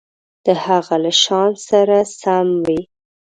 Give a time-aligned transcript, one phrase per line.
[0.45, 2.81] د هغه له شأن سره سم وي.